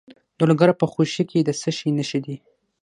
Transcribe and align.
د 0.37 0.39
لوګر 0.49 0.69
په 0.79 0.85
خوشي 0.91 1.23
کې 1.29 1.39
د 1.43 1.49
څه 1.61 1.69
شي 1.77 1.89
نښې 1.97 2.19
دي؟ 2.25 2.35